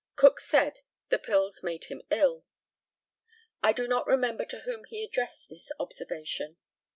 [0.15, 0.79] Cook said
[1.09, 2.43] the pills made him ill.
[3.61, 6.57] I do not remember to whom he addressed this observation.